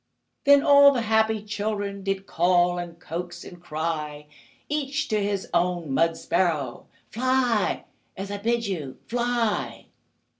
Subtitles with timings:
[0.45, 4.25] Then all the happy children Did call, and coax, and cry
[4.67, 7.85] Each to his own mud sparrow: "Fly,
[8.17, 8.97] as I bid you!
[9.05, 9.85] Fly!"